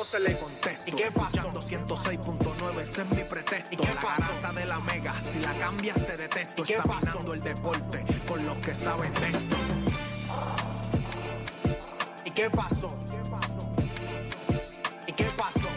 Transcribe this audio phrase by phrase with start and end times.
[0.00, 1.50] 12 le contesto, ¿y qué pasó?
[1.50, 6.06] 106.9, ese es mi pretexto, ¿y qué la garata de la mega, si la cambias
[6.06, 9.56] te detesto, examinando el deporte con los que saben de esto.
[12.24, 12.86] ¿Y qué pasó?
[15.06, 15.68] ¿Y qué pasó?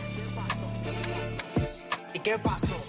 [2.14, 2.64] ¿Y qué pasó?
[2.66, 2.83] La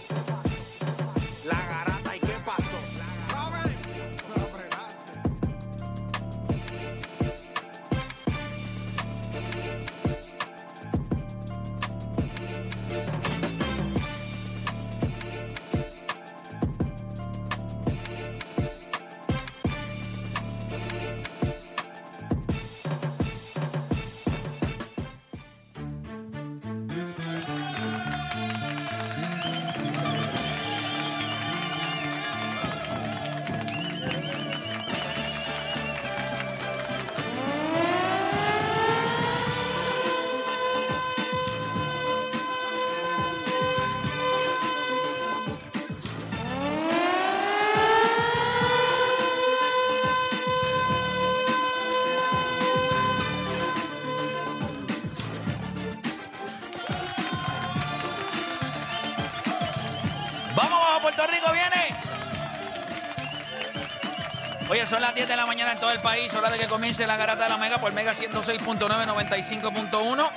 [65.15, 66.35] las 10 de la mañana en todo el país.
[66.35, 70.29] Hora de que comience la garata de la Mega por Mega 106.9, 95.1.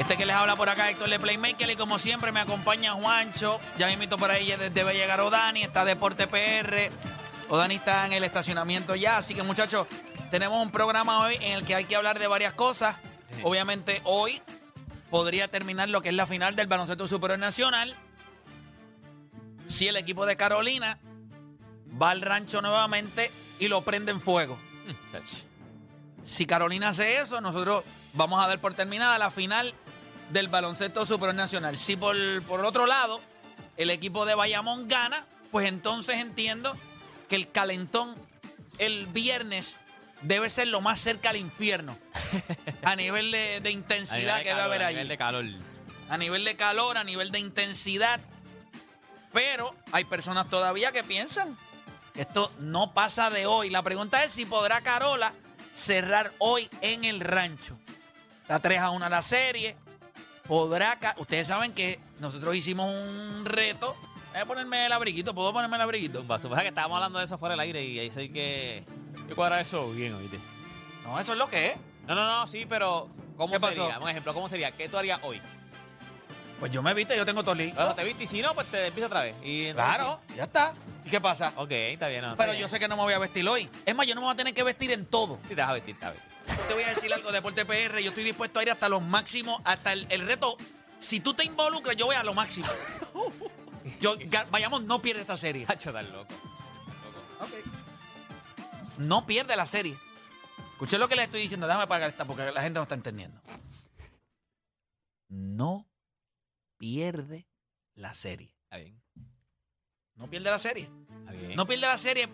[0.00, 1.70] Este que les habla por acá, Héctor de Playmaker.
[1.70, 3.60] Y como siempre, me acompaña Juancho.
[3.78, 5.62] Ya me invito por ahí a llegar Odani.
[5.62, 6.90] Está Deporte PR.
[7.48, 9.18] Odani está en el estacionamiento ya.
[9.18, 9.86] Así que, muchachos,
[10.32, 12.96] tenemos un programa hoy en el que hay que hablar de varias cosas.
[13.44, 14.42] Obviamente, hoy
[15.10, 17.94] podría terminar lo que es la final del baloncesto superior nacional
[19.68, 20.98] si el equipo de Carolina
[22.02, 24.58] va al rancho nuevamente y lo prende en fuego.
[26.24, 27.84] Si Carolina hace eso, nosotros
[28.14, 29.72] vamos a dar por terminada la final
[30.30, 31.78] del baloncesto superior nacional.
[31.78, 33.20] Si por, por otro lado
[33.76, 36.76] el equipo de Bayamón gana, pues entonces entiendo
[37.28, 38.16] que el calentón
[38.78, 39.76] el viernes
[40.22, 41.96] debe ser lo más cerca al infierno
[42.82, 45.44] a nivel de, de intensidad que debe haber A ahí nivel de calor.
[46.08, 48.18] a nivel de calor, a nivel de intensidad.
[49.32, 51.56] Pero hay personas todavía que piensan
[52.16, 53.70] esto no pasa de hoy.
[53.70, 55.32] La pregunta es si podrá Carola
[55.74, 57.76] cerrar hoy en el rancho.
[58.42, 59.76] Está 3 a 1 la serie.
[60.46, 60.98] Podrá.
[61.18, 63.96] Ustedes saben que nosotros hicimos un reto.
[64.32, 65.34] Voy a ponerme el abriguito.
[65.34, 66.20] ¿Puedo ponerme el abriguito?
[66.20, 66.60] Zumba, zumba.
[66.62, 68.84] que estábamos hablando de eso fuera del aire y ahí sé que.
[69.28, 70.38] Yo cuadra eso bien, oíste.
[71.04, 71.76] No, eso es lo que es.
[72.06, 73.08] No, no, no, sí, pero.
[73.36, 73.74] ¿Cómo ¿Qué pasó?
[73.74, 73.98] sería?
[73.98, 74.70] Un ejemplo, ¿cómo sería?
[74.70, 75.40] ¿Qué tú harías hoy?
[76.58, 77.76] Pues yo me viste, yo tengo todo listo.
[77.78, 79.34] Bueno, te viste y si no, pues te empieza otra vez.
[79.44, 80.74] Y entonces Claro, ya está.
[81.04, 81.52] ¿Y qué pasa?
[81.56, 82.22] Ok, está bien.
[82.22, 82.62] no, está Pero bien.
[82.62, 83.68] yo sé que no me voy a vestir hoy.
[83.84, 85.38] Es más, yo no me voy a tener que vestir en todo.
[85.48, 86.22] Sí, te vas a vestir, vestir.
[86.46, 89.02] Yo te voy a decir algo, Deporte PR, yo estoy dispuesto a ir hasta los
[89.02, 90.56] máximos, hasta el, el reto.
[90.98, 92.66] Si tú te involucras, yo voy a lo máximo.
[94.00, 95.64] Yo, ga- vayamos, no pierde esta serie.
[95.68, 96.34] Hacho, tan loco.
[98.98, 99.96] No pierde la serie.
[100.72, 103.40] Escuché lo que le estoy diciendo, déjame pagar esta porque la gente no está entendiendo.
[105.28, 105.86] No
[106.78, 107.46] pierde
[107.94, 108.54] la serie.
[108.64, 109.00] Está bien.
[110.14, 110.88] No pierde la serie.
[111.20, 111.54] Está bien.
[111.56, 112.28] No pierde la serie.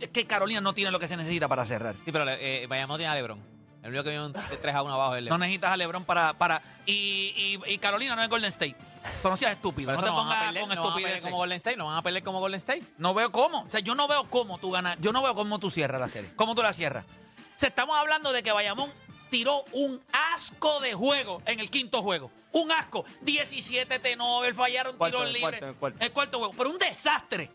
[0.00, 1.96] Es que Carolina no tiene lo que se necesita para cerrar.
[2.04, 3.42] Sí, pero eh, Bayamón tiene a Lebron.
[3.82, 5.40] El único que viene un 3 a 1 abajo es No Lebron.
[5.40, 6.34] necesitas a LeBron para.
[6.34, 8.76] para y, y, y Carolina no es Golden State.
[9.22, 9.88] Tú no seas estúpido.
[9.88, 12.40] Pero No te no pongas con no como Golden State, no van a pelear como
[12.40, 12.82] Golden State.
[12.98, 13.62] No veo cómo.
[13.62, 14.98] O sea, yo no veo cómo tú ganas.
[15.00, 16.30] Yo no veo cómo tú cierras la serie.
[16.36, 17.04] ¿Cómo tú la cierras?
[17.06, 18.90] O sea, estamos hablando de que Bayamón
[19.30, 20.00] tiró un
[20.34, 22.30] asco de juego en el quinto juego.
[22.52, 23.04] Un asco.
[23.22, 25.60] 17 Tenover, fallaron Cuarto, tiros el libres.
[25.60, 26.04] cuarto, el cuarto.
[26.04, 26.54] El cuarto juego.
[26.56, 27.50] Pero un desastre.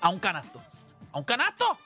[0.00, 0.62] A un canasto.
[1.12, 1.78] A un canasto.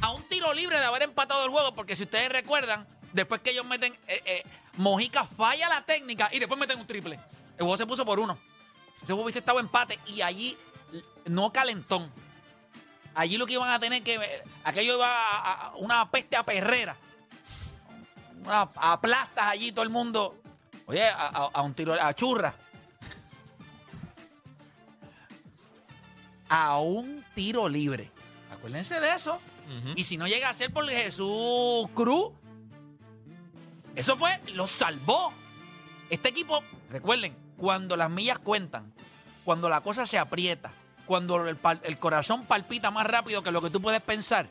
[0.00, 1.74] A un tiro libre de haber empatado el juego.
[1.74, 4.42] Porque si ustedes recuerdan, Después que ellos meten, eh, eh,
[4.78, 7.20] Mojica falla la técnica y después meten un triple.
[7.58, 8.38] El juego se puso por uno.
[8.96, 10.56] Ese juego hubiese estado empate y allí
[11.26, 12.10] no calentón.
[13.14, 14.42] Allí lo que iban a tener que.
[14.64, 16.96] Aquello iba a, a una peste a perrera.
[18.44, 20.40] Una, a plastas allí todo el mundo.
[20.86, 22.54] Oye, a, a- a un tiro, a churra.
[26.48, 28.10] A un tiro libre.
[28.52, 29.40] Acuérdense de eso.
[29.96, 32.32] Y si no llega a ser por Jesús Cruz,
[33.94, 35.32] eso fue, lo salvó.
[36.10, 38.92] Este equipo, recuerden, cuando las millas cuentan,
[39.44, 40.72] cuando la cosa se aprieta,
[41.06, 44.50] cuando el corazón palpita más rápido que lo que tú puedes pensar,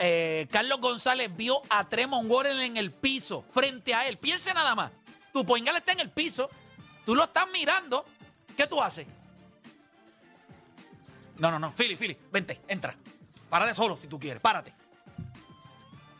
[0.00, 4.18] eh, Carlos González vio a Tremont Waters en el piso, frente a él.
[4.18, 4.90] Piense nada más.
[5.32, 6.50] Tu poingal está en el piso,
[7.06, 8.04] tú lo estás mirando.
[8.56, 9.06] ¿Qué tú haces?
[11.38, 11.72] No, no, no.
[11.72, 12.94] Philly, Philly, vente, entra.
[13.48, 14.74] Párate solo si tú quieres, párate.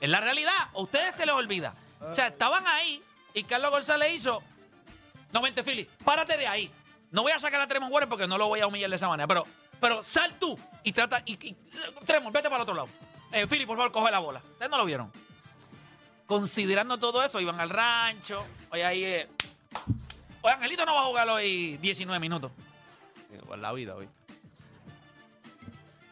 [0.00, 1.74] Es la realidad, a ustedes se les olvida.
[2.00, 3.02] O sea, estaban ahí
[3.34, 4.42] y Carlos González hizo.
[5.32, 6.70] No, vente, Philly, párate de ahí.
[7.10, 9.08] No voy a sacar a Tremont Waters porque no lo voy a humillar de esa
[9.08, 9.26] manera.
[9.26, 9.44] Pero,
[9.80, 11.22] pero sal tú y trata.
[11.26, 11.56] Y, y-
[12.32, 12.88] vete para el otro lado.
[13.32, 14.42] Eh, Philly, por favor, coge la bola.
[14.52, 15.10] Ustedes no lo vieron.
[16.26, 18.44] Considerando todo eso, iban al rancho.
[18.70, 19.04] Oye, ahí.
[19.04, 19.28] eh,
[20.42, 22.50] Oye, Angelito no va a jugar hoy 19 minutos.
[23.46, 24.08] Por la vida hoy.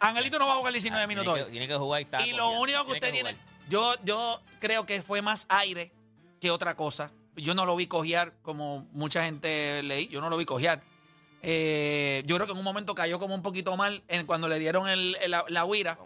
[0.00, 1.50] Angelito no va a jugar 19 minutos Tiene hoy.
[1.50, 3.36] tiene que jugar y Y lo único que usted tiene,
[3.68, 5.92] yo, yo creo que fue más aire
[6.40, 7.10] que otra cosa.
[7.36, 10.82] Yo no lo vi cojear como mucha gente leí, yo no lo vi cojear.
[11.42, 14.58] Eh, yo creo que en un momento cayó como un poquito mal en cuando le
[14.58, 15.98] dieron el- el- la, la huira,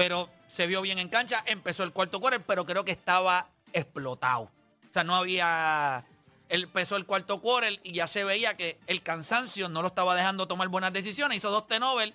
[0.00, 4.44] pero se vio bien en cancha, empezó el cuarto quarter, pero creo que estaba explotado.
[4.44, 6.06] O sea, no había...
[6.48, 10.14] Él empezó el cuarto quarter y ya se veía que el cansancio no lo estaba
[10.14, 11.36] dejando tomar buenas decisiones.
[11.36, 12.14] Hizo dos T-Nobel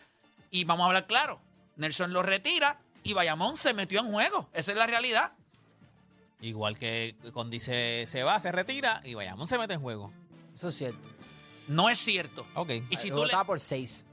[0.49, 1.39] y vamos a hablar claro.
[1.75, 4.49] Nelson lo retira y Bayamón se metió en juego.
[4.53, 5.33] Esa es la realidad.
[6.41, 10.11] Igual que Condi se, se va, se retira y vayamos, se mete en juego.
[10.55, 11.07] Eso es cierto.
[11.67, 12.47] No es cierto.
[12.55, 12.71] Ok.
[12.89, 14.07] Y si tú le, por 6.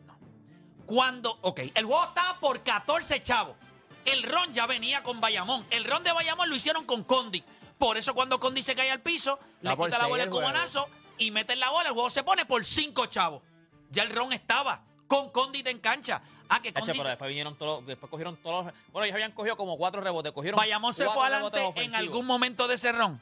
[0.87, 3.57] Cuando, ok, el juego estaba por 14 chavos.
[4.05, 5.65] El ron ya venía con Bayamón.
[5.71, 7.43] El ron de Bayamón lo hicieron con Condi.
[7.79, 10.39] Por eso cuando Condi se cae al piso, le quita la bola juego.
[10.39, 10.89] cubanazo
[11.19, 11.89] y meten la bola.
[11.89, 13.43] El juego se pone por 5 chavos.
[13.91, 16.23] Ya el ron estaba con Condi en cancha.
[16.49, 19.33] Ah, que Hache, Condi, pero después vinieron todos, después cogieron todos los, bueno, ellos habían
[19.33, 23.21] cogido como cuatro rebotes, cogieron Bayamón se fue adelante en algún momento de ese ron.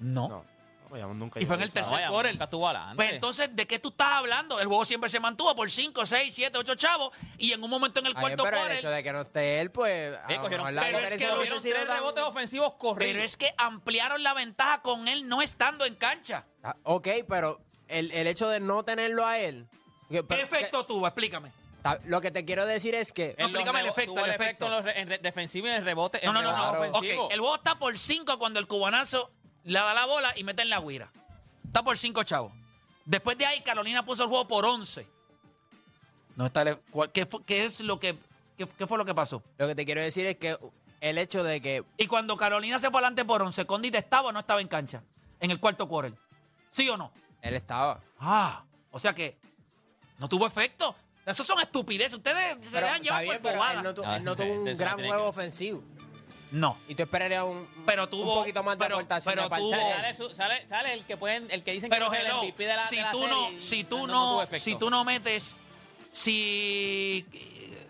[0.00, 0.28] No.
[0.28, 0.44] No.
[0.92, 2.32] Bayamón nunca Y fue en el tercer Bayamón quarter.
[2.34, 2.96] nunca estuvo adelante.
[2.96, 4.60] Pues entonces, ¿de qué tú estás hablando?
[4.60, 8.00] El juego siempre se mantuvo por 5, 6, 7, 8 chavos y en un momento
[8.00, 10.16] en el bien, cuarto pero el quarter hecho de que no esté él, pues.
[10.16, 11.96] a lo cogieron, mejor la pero es diferencia que no cogieron hubiese sido tres tan-
[11.96, 13.12] rebotes ofensivos corridos.
[13.12, 16.44] Pero es que ampliaron la ventaja con él no estando en cancha.
[16.62, 19.66] Ah, Ok, pero el, el hecho de no tenerlo a él.
[20.08, 21.06] que- ¿Qué pero- efecto tuvo?
[21.06, 21.48] Explícame.
[21.50, 23.34] que- ta- lo que te quiero decir es que.
[23.38, 24.66] No, En los explícame el rebo- efecto, tuvo el el efecto efecto.
[24.66, 26.20] en los re- en re- defensivo y en el rebote.
[26.22, 26.98] No, en no, no, rebote no.
[26.98, 27.30] ofensivo.
[27.30, 29.30] El juego está por 5 cuando el cubanazo
[29.64, 31.10] le da la bola y mete en la guira.
[31.64, 32.52] Está por 5 chavos.
[33.04, 35.06] Después de ahí, Carolina puso el juego por 11.
[36.36, 36.64] No está
[37.12, 38.18] ¿qué, fue, qué es lo que,
[38.56, 39.42] qué, qué fue lo que pasó?
[39.58, 40.56] Lo que te quiero decir es que
[41.00, 41.84] el hecho de que.
[41.98, 45.02] Y cuando Carolina se fue adelante por 11, Condit estaba o no estaba en cancha
[45.40, 46.14] en el cuarto quarter.
[46.70, 47.12] ¿Sí o no?
[47.42, 48.00] Él estaba.
[48.20, 49.36] Ah, o sea que
[50.18, 50.94] no tuvo efecto.
[51.26, 52.14] Esos son estupideces.
[52.14, 53.76] Ustedes se Pero, dejan está llevar bien, por bobadas.
[53.76, 55.82] él no, tu- él no tuvo un eso gran juego que- ofensivo.
[56.52, 56.78] No.
[56.86, 59.70] Y tú esperarías un, Pero tuvo- un poquito más de pero- aportación pero de tuvo-.
[59.94, 62.42] Sale, su- sale, sale el que pueden, el que dicen Pero que es el hello,
[62.44, 65.04] MVP de la, si de la tú serie no, si tú no, si tú no
[65.04, 65.54] metes,
[66.12, 67.88] si eh,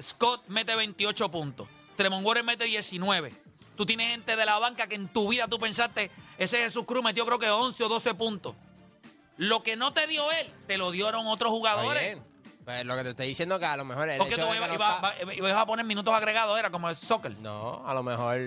[0.00, 3.32] Scott mete 28 puntos, Tremont mete 19,
[3.76, 7.04] tú tienes gente de la banca que en tu vida tú pensaste, ese Jesús Cruz
[7.04, 8.54] metió creo que 11 o 12 puntos.
[9.36, 12.02] Lo que no te dio él, te lo dieron otros jugadores.
[12.02, 12.33] bien.
[12.64, 14.58] Pues lo que te estoy diciendo que a lo mejor el Porque hecho tú de
[14.58, 17.36] que ibas, no a poner minutos agregados, era como el soccer.
[17.42, 18.38] No, a lo mejor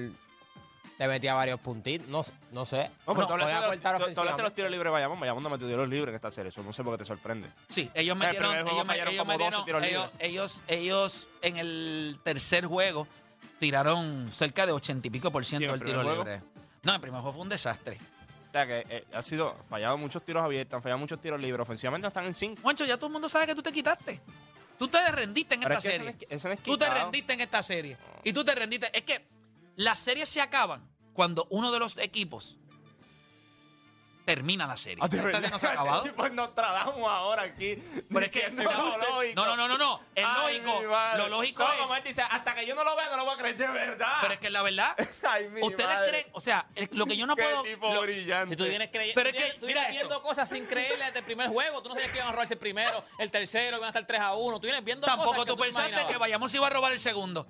[0.97, 2.07] te metía varios puntitos.
[2.07, 2.89] No, sé- no sé.
[3.05, 4.55] No, pero tú podía hablaste de los- aportar tú- tú hablaste de los ofensivamente.
[4.55, 5.19] tiros libres de Bayamón.
[5.19, 6.50] Bayamón no metió tiros libres en esta serie.
[6.50, 7.50] Eso no sé por qué te sorprende.
[7.69, 10.03] Sí, ellos el metieron, primer juego ellos, me- fallaron ellos como 12 metieron- tiros ellos,
[10.13, 10.29] libres.
[10.29, 13.07] ellos, ellos en el tercer juego
[13.59, 16.29] tiraron cerca de 80 y pico por ciento ¿Y en el del tiro primer juego?
[16.31, 16.43] libre.
[16.83, 17.97] No, el primer juego fue un desastre.
[18.57, 21.61] Sea que eh, ha sido fallado muchos tiros abiertos, han fallado muchos tiros libres.
[21.61, 22.61] Ofensivamente no están en 5.
[22.63, 24.19] Juancho, ya todo el mundo sabe que tú te quitaste.
[24.79, 26.11] Tú te rendiste en Pero esta es que ese serie.
[26.11, 27.97] no es- ese no es tú te rendiste en esta serie.
[28.23, 28.89] Y tú te rendiste.
[28.97, 29.27] Es que
[29.75, 32.57] las series se acaban cuando uno de los equipos
[34.27, 35.00] termina la serie.
[35.01, 36.03] Ah, Esta no se ha acabado.
[36.17, 37.75] Pues nos tratamos ahora aquí.
[38.12, 38.50] Pero es que.
[38.51, 40.01] No, no, no, no, no.
[40.13, 40.81] Es lógico.
[41.15, 43.24] Lo lógico No, es- como él dice, hasta que yo no lo vea, no lo
[43.25, 44.17] voy a creer de verdad.
[44.22, 46.10] Pero es que la verdad, Ay, mi ustedes madre.
[46.10, 47.63] creen, o sea, lo que yo no Qué puedo.
[47.63, 48.53] tipo lo- brillante.
[48.53, 51.48] Si tú vienes creyendo, Pero es que, mira viendo cosas sin creerle desde el primer
[51.48, 51.81] juego.
[51.81, 54.19] Tú no sabías que iban a robarse el primero, el tercero, iban a estar 3
[54.19, 54.60] a 1.
[54.60, 57.48] Tú vienes viendo Tampoco tú pensaste que vayamos iba a robar el segundo.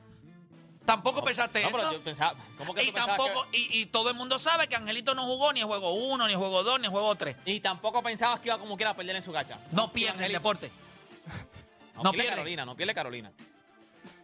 [0.88, 1.92] Tampoco pensaste No, pero eso.
[1.94, 5.26] yo pensaba, ¿cómo que Y tampoco, y, y todo el mundo sabe que Angelito no
[5.26, 7.36] jugó ni en juego 1, ni en juego 2, ni en juego 3.
[7.44, 9.60] que- y tampoco pensabas que iba como quiera a perder en su cacha?
[9.72, 10.72] No pierde el deporte.
[11.98, 12.30] No, No pierde.
[12.30, 13.32] Carolina, no pierde Carolina.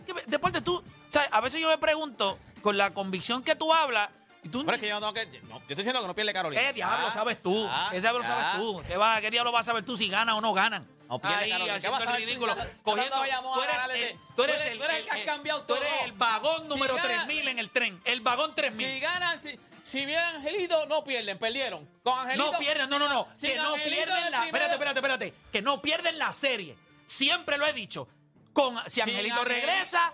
[0.06, 3.74] ¿Qué Deporte, tú, o sea, a veces yo me pregunto, con la convicción que tú
[3.74, 4.10] hablas,
[4.44, 5.26] y tú, Pero es que yo no que.
[5.26, 6.62] no, yo estoy diciendo que no pierde Carolina.
[6.62, 7.66] ¿qué diablo Ah, sabes tú?
[7.70, 8.82] ah, ¿Qué diablo sabes tú?
[8.88, 10.86] ¿Qué, va, ¿Qué diablo vas a saber tú si ganan o no ganan?
[11.10, 11.80] No Ahí, Carolina.
[11.80, 12.56] ¿Qué haciendo el ridículo.
[12.84, 15.64] Cogiendo, tú eres, el, tú eres eres- el, tú eres el que has el- cambiado
[15.64, 18.02] tú eres el vagón número gana- 3000 en el tren.
[18.06, 18.88] El vagón 3000.
[18.88, 21.88] Si ganan, si, si Angelito, no pierden, perdieron.
[22.04, 22.52] Con Angelito.
[22.52, 23.28] No pierden, no, no, no.
[23.40, 24.46] Que no pierden la.
[24.46, 25.34] Espérate, espérate, espérate.
[25.52, 26.76] Que no pierden la serie.
[27.06, 28.08] Siempre lo he dicho.
[28.54, 30.14] Con, si Angelito Angel- regresa,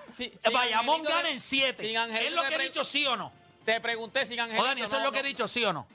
[0.51, 1.81] Bayamón gana en 7.
[1.85, 3.31] sin Angelito ¿Es lo que he dicho sí o no?
[3.65, 4.65] Te pregunté sin Angelito.
[4.65, 5.87] Dani, eso es lo que he dicho sí o no.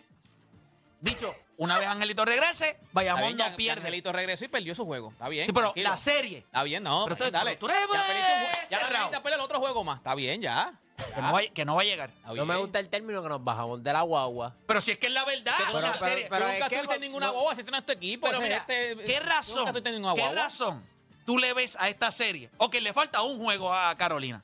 [1.05, 3.81] Dicho, una vez Angelito regrese, Bayamón bien, ya- no pierde.
[3.81, 5.11] Angelito regresó y perdió su juego.
[5.13, 5.47] Está bien.
[5.47, 5.91] Sí, pero tranquilo.
[5.91, 6.39] la serie.
[6.39, 7.05] Está bien, no.
[7.05, 7.57] Pero tú- dale.
[7.57, 9.11] tú eres, ya perdiste un jue- Ya cerrado.
[9.23, 9.99] pelear el otro juego más.
[9.99, 10.73] Está bien, ya.
[11.15, 12.09] Que no, va, que no va a llegar.
[12.09, 12.47] Está No bien.
[12.47, 14.55] me gusta el término que nos bajamos de la guagua.
[14.67, 16.27] Pero si es que es la verdad, Que tú una nunca- serie.
[16.31, 18.27] pero tú es nunca que no- ninguna no- guagua, si este no es tu equipo.
[18.27, 19.65] Pero ese- mira, este- ¿qué Nunca razón?
[19.85, 20.35] ninguna ¿Qué guagua.
[20.43, 20.87] razón
[21.27, 22.49] tú le ves a esta serie?
[22.57, 24.43] O que le falta un juego a Carolina.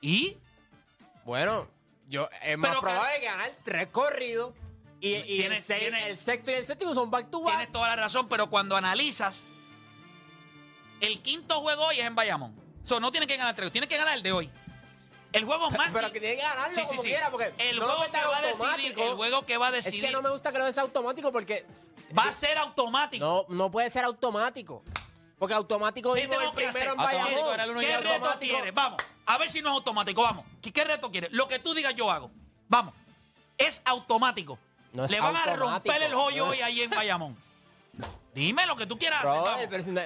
[0.00, 0.36] ¿Y?
[1.24, 1.68] Bueno,
[2.06, 4.54] yo es más Pero, probable que ganar tres corridos.
[5.00, 7.56] Y, y Tiene- el, seis- tiene- el sexto y el séptimo son back to back.
[7.56, 9.36] Tienes toda la razón, pero cuando analizas,
[11.00, 12.54] el quinto juego hoy es en Bayamón.
[12.84, 14.50] O sea, no tiene que ganar tres, tiene que ganar el de hoy.
[15.32, 15.92] El juego más.
[15.92, 17.08] Pero que tiene que ganarlo Sí, sí, como sí.
[17.08, 19.02] quiera, porque el no lo juego que metan va a decidir, automático.
[19.02, 21.32] el juego que va a Es decidir que no me gusta que lo des automático
[21.32, 21.66] porque
[22.16, 23.24] va a ser automático.
[23.24, 24.82] no, no puede ser automático.
[25.38, 26.82] Porque automático ¿Qué el primero hacer?
[26.84, 27.54] en Automático Bayamón.
[27.54, 28.74] era el uno y ¿Qué el reto automático- quieres?
[28.74, 30.44] Vamos, a ver si no es automático, vamos.
[30.62, 31.30] ¿Qué, qué reto quieres?
[31.32, 32.30] Lo que tú digas yo hago.
[32.68, 32.94] Vamos,
[33.58, 34.58] es automático.
[34.92, 35.70] No es Le van a automático.
[35.70, 37.36] romper el joyo No hoy ahí en Bayamón.
[38.34, 39.40] Dime lo que tú quieras hacer.
[39.40, 39.66] Vamos.
[39.68, 40.00] pero si no-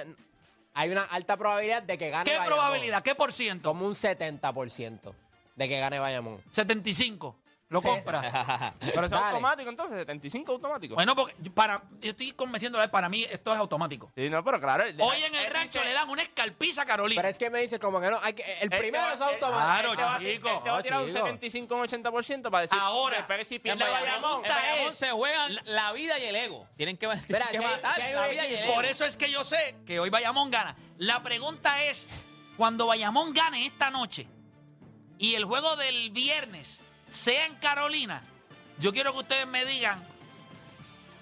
[0.73, 2.57] hay una alta probabilidad de que gane ¿Qué Bayamón.
[2.59, 3.03] probabilidad?
[3.03, 3.69] ¿Qué por ciento?
[3.69, 5.13] Como un 70%
[5.55, 6.41] de que gane Bayamón.
[6.51, 7.35] 75.
[7.71, 8.21] Lo compras.
[8.79, 9.25] Pero eso es Dale.
[9.27, 10.95] automático, entonces, 75 automático.
[10.95, 14.11] Bueno, porque yo- para, yo estoy convenciendo a él, para mí esto es automático.
[14.15, 14.83] Sí, no, pero claro.
[14.99, 17.21] Hoy en el él rancho dice- le dan una escalpiza a Carolina.
[17.21, 19.21] Pero es que me dice como que no, hay que, el él primero es él-
[19.23, 19.55] automático.
[19.57, 20.61] Claro, él te va chico.
[20.63, 21.19] te va a tirar un chico.
[21.19, 22.77] 75, un 80% para decir.
[22.79, 24.45] Ahora, Después si pierde Bayamón, Bayamón.
[24.45, 26.67] En Bayamón es- se juegan la vida y el ego.
[26.75, 28.53] Tienen que, tienen Mira, que si hay- matar si hay la un vida y el
[28.55, 28.75] equipo- ego.
[28.75, 30.75] Por eso es que yo sé que hoy Bayamón gana.
[30.97, 32.07] La pregunta es,
[32.57, 34.27] cuando Bayamón gane esta noche
[35.17, 36.79] y el juego del viernes
[37.11, 38.23] sea en Carolina,
[38.79, 40.03] yo quiero que ustedes me digan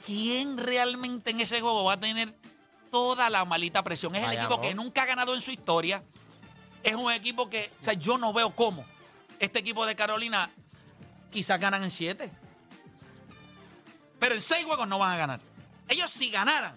[0.06, 2.34] quién realmente en ese juego va a tener
[2.92, 4.16] toda la malita presión.
[4.16, 6.04] Es el equipo que nunca ha ganado en su historia.
[6.84, 8.86] Es un equipo que, o sea, yo no veo cómo
[9.40, 10.50] este equipo de Carolina
[11.32, 12.30] quizás ganan en siete.
[14.20, 15.40] Pero en seis juegos no van a ganar.
[15.88, 16.76] Ellos si ganaran,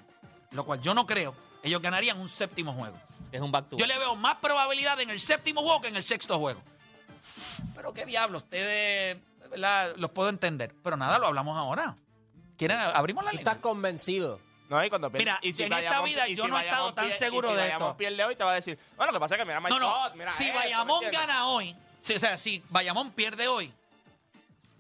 [0.53, 2.97] lo cual yo no creo, ellos ganarían un séptimo juego.
[3.31, 5.97] Es un back to Yo le veo más probabilidad en el séptimo juego que en
[5.97, 6.63] el sexto juego.
[7.75, 10.75] Pero qué diablo, ustedes de verdad, los puedo entender.
[10.83, 11.97] Pero nada, lo hablamos ahora.
[12.57, 12.79] ¿Quieren?
[12.79, 13.51] Abrimos la Tú línea.
[13.51, 14.41] estás convencido.
[14.69, 16.95] No, y cuando Mira, y si en esta vida y yo si no he estado
[16.95, 17.97] tan seguro y si de Bayamón esto.
[17.99, 20.15] pierde hoy, te va a decir, bueno, lo que pasa es que mira, No, no.
[20.15, 23.71] Mira si esto, ¿me Bayamón gana hoy, si- o sea, si Bayamón pierde hoy,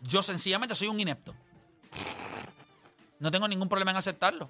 [0.00, 1.34] yo sencillamente soy un inepto.
[3.18, 4.48] No tengo ningún problema en aceptarlo.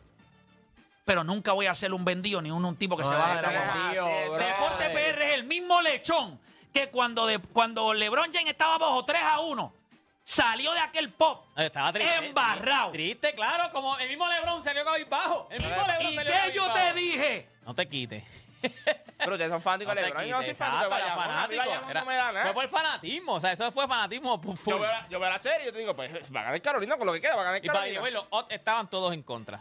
[1.05, 3.43] Pero nunca voy a ser un vendido ni un, un tipo que se baja de
[3.43, 4.31] la brother.
[4.47, 6.39] Deporte PR es el mismo lechón
[6.73, 9.73] que cuando, de, cuando LeBron James estaba abajo 3 a 1,
[10.25, 12.27] salió de aquel pop Estaba triste.
[12.27, 12.93] embarrado.
[12.93, 15.49] Triste, claro, como el mismo LeBron salió cabizbajo.
[15.51, 17.49] El mismo LeBron ¿Y salió qué yo te dije?
[17.67, 18.25] No te quites.
[19.19, 20.25] Pero ustedes son fanáticos No de LeBron.
[20.27, 21.25] Yo no soy fanático de Bayamón.
[21.25, 21.63] Fanático.
[21.65, 22.45] Bayamón Era- no me da nada.
[22.45, 24.41] Fue por fanatismo, o sea, eso fue fanatismo.
[24.67, 26.63] Yo veo, la, yo veo la serie y yo te digo, pues va a ganar
[26.63, 28.11] Carolina con lo que queda, va a ganar Y para Carolina.
[28.11, 29.61] los odds estaban todos en contra.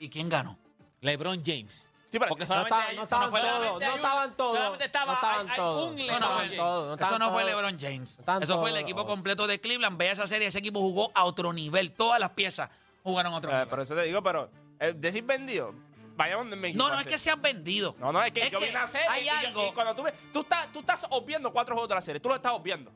[0.00, 0.56] ¿Y quién ganó?
[1.00, 1.87] LeBron James.
[2.10, 5.12] Sí, pero- Porque No solamente hay- no estaban todos, no estaban todos, Solamente estaba no
[5.12, 5.84] estaban hay- hay todos.
[5.84, 6.56] un No LeBron no, James.
[6.56, 7.54] todos, no Eso estaban no fue todos.
[7.54, 8.18] LeBron James.
[8.18, 8.82] estaban Eso fue el todos.
[8.84, 9.98] equipo completo de Cleveland.
[9.98, 11.92] Ve esa serie, ese equipo jugó a otro nivel.
[11.92, 12.70] Todas las piezas
[13.02, 13.68] jugaron a otro Eh, nivel.
[13.68, 14.50] por eso te digo, pero
[14.80, 15.74] eh, decir vendido,
[16.16, 16.82] de México.
[16.82, 17.94] No, no es que seas vendido.
[17.98, 19.72] No, no, es que Es yo que vi una serie hay y, yo- algo- y
[19.72, 22.34] cuando tú ves, tú estás, tú estás obviando cuatro juegos de la serie, tú lo
[22.34, 22.90] estás obviando.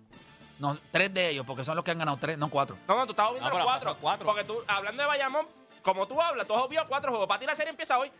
[0.59, 2.77] No, tres de ellos, porque son los que han ganado tres, no cuatro.
[2.89, 4.27] No, no, tú estás obviando No, los pero cuatro, cuatro.
[4.27, 5.47] Porque tú, hablando de Bayamón,
[5.83, 7.29] como tú hablas, tú has obviado cuatro juegos.
[7.29, 8.11] Para ti la serie empieza hoy.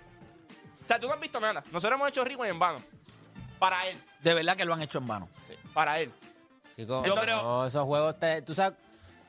[0.93, 1.63] O sea, tú no has visto nada.
[1.73, 2.79] Nosotros hemos hecho rico y en vano.
[3.59, 3.99] Para él.
[4.21, 5.29] De verdad que lo han hecho en vano.
[5.73, 6.13] Para él.
[6.77, 8.79] Chicos, creo- no, esos juegos, te, tú sabes,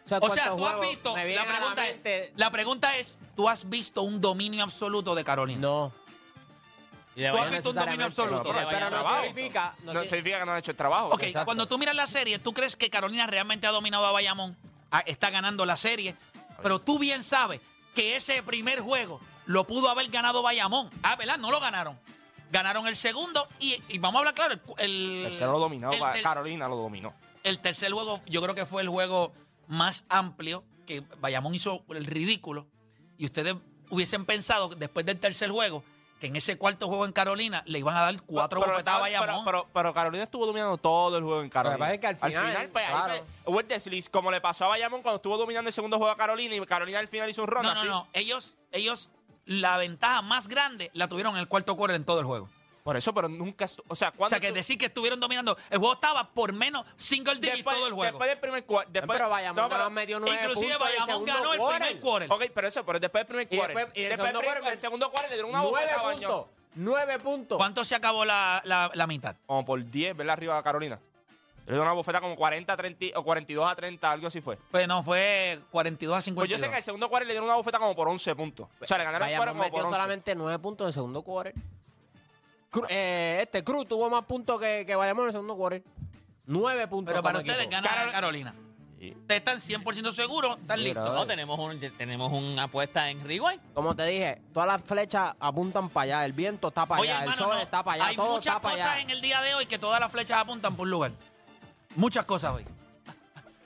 [0.06, 1.16] O sea, tú has visto.
[1.16, 5.62] La pregunta, es, la pregunta es: ¿tú has visto un dominio absoluto de Carolina?
[5.62, 5.94] No,
[7.16, 8.38] Y Tú has visto un dominio absoluto.
[8.38, 9.24] No, pero pero hecho no trabajo.
[9.24, 11.08] significa, no No si- significa que no han hecho el trabajo.
[11.10, 11.46] Ok, Exacto.
[11.46, 14.58] cuando tú miras la serie, ¿tú crees que Carolina realmente ha dominado a Bayamón?
[14.92, 16.16] Ah, Está ganando la serie.
[16.62, 17.62] Pero tú bien sabes
[17.94, 20.90] que ese primer juego lo pudo haber ganado Bayamón.
[21.04, 21.38] Ah, ¿verdad?
[21.38, 22.00] No lo ganaron.
[22.52, 24.54] Ganaron el segundo y, y vamos a hablar claro.
[24.78, 27.14] El, el- Tercero lo dominó, el ter- Carolina lo dominó.
[27.44, 29.34] el tercer juego, yo creo que fue el juego
[29.68, 32.68] más amplio que Bayamón hizo el ridículo.
[33.18, 33.56] Y ustedes
[33.90, 35.84] hubiesen pensado, después del tercer juego,
[36.20, 39.02] que en ese cuarto juego en Carolina le iban a dar cuatro Pero- bofetadas a
[39.02, 39.46] Bayamón.
[39.46, 41.92] Pero, pero Carolina estuvo dominando todo el juego en Carolina.
[41.92, 43.14] es que al final, pues, ahí claro.
[43.16, 46.12] fue- hubo el desliz, como le pasó a Bayamón cuando estuvo dominando el segundo juego
[46.12, 47.88] a Carolina y Carolina al final hizo un run no, no, así.
[47.90, 48.08] no.
[48.14, 49.10] Ellos, ellos,
[49.46, 52.50] la ventaja más grande la tuvieron en el cuarto quarter en todo el juego.
[52.84, 53.66] Por eso, pero nunca...
[53.88, 54.36] O sea, O cuando...
[54.36, 55.58] sea, que decir que estuvieron dominando.
[55.70, 58.12] El juego estaba por menos single digit después, todo el juego.
[58.12, 58.92] después del primer cuarto...
[58.92, 61.82] Después, pero Bayamón no, metió nueve Inclusive Bayamón ganó el quarter.
[61.88, 62.32] primer quarter.
[62.34, 63.76] Ok, pero eso, pero después del primer Y quarter.
[63.78, 66.02] después- y el después segundo del quarter- el segundo quarter le dieron una Nueve bofetada
[66.02, 66.38] a Bayamón.
[66.42, 66.56] puntos.
[66.76, 67.58] Nueve puntos.
[67.58, 69.38] ¿Cuánto se acabó la, la- la mitad?
[69.46, 70.34] Como por 10, ¿verdad?
[70.34, 71.00] Arriba Carolina.
[71.66, 74.58] Le dio una bofeta como 40 a 30 o 42 a 30, algo así fue.
[74.70, 76.42] Pues no, fue 42 a 52.
[76.48, 78.36] Pues yo sé que en el segundo quarter le dieron una bofeta como por 11
[78.36, 78.68] puntos.
[78.82, 79.96] O sea, le ganaron el quarter como por metió 11.
[79.96, 81.54] solamente nueve puntos en el segundo quarter.
[82.72, 85.84] Cru- eh, este Cruz tuvo más puntos que, que Bayamón en el segundo quarter.
[86.46, 87.14] Nueve puntos.
[87.14, 87.82] Pero para como ustedes equipo.
[87.84, 88.56] ganan a Carolina.
[89.00, 91.04] Ustedes están 100% seguros, están Sí, listos.
[91.04, 91.20] brother.
[91.20, 93.60] No, tenemos, un, tenemos una apuesta en Rewind.
[93.74, 96.26] Como te dije, todas las flechas apuntan para allá.
[96.26, 97.20] El viento está para Oye, allá.
[97.24, 98.06] hermano, el sol no, está para allá.
[98.08, 99.02] hay todo muchas está para cosas allá.
[99.02, 101.12] en el día de hoy que todas las flechas apuntan por un lugar.
[101.96, 102.66] Muchas cosas hoy.